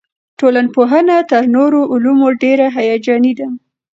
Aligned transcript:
ټولنپوهنه 0.39 1.17
تر 1.31 1.43
نورو 1.55 1.79
علومو 1.93 2.27
ډېره 2.41 2.67
هیجاني 2.77 3.33
ده. 3.39 3.47